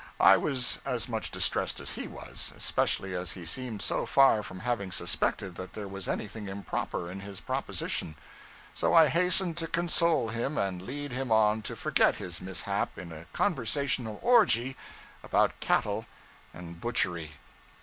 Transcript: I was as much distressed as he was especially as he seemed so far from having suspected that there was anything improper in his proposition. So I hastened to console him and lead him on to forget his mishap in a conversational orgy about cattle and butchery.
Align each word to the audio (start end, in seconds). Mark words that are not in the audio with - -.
I 0.19 0.35
was 0.35 0.79
as 0.83 1.07
much 1.07 1.29
distressed 1.29 1.79
as 1.79 1.91
he 1.91 2.07
was 2.07 2.55
especially 2.57 3.13
as 3.15 3.33
he 3.33 3.45
seemed 3.45 3.83
so 3.83 4.07
far 4.07 4.41
from 4.41 4.61
having 4.61 4.91
suspected 4.91 5.53
that 5.57 5.73
there 5.73 5.87
was 5.87 6.07
anything 6.09 6.47
improper 6.49 7.07
in 7.11 7.19
his 7.19 7.39
proposition. 7.39 8.15
So 8.73 8.95
I 8.95 9.09
hastened 9.09 9.57
to 9.57 9.67
console 9.67 10.29
him 10.29 10.57
and 10.57 10.81
lead 10.81 11.11
him 11.11 11.31
on 11.31 11.61
to 11.61 11.75
forget 11.75 12.15
his 12.15 12.41
mishap 12.41 12.97
in 12.97 13.11
a 13.11 13.25
conversational 13.25 14.17
orgy 14.23 14.75
about 15.23 15.59
cattle 15.59 16.07
and 16.51 16.81
butchery. 16.81 17.33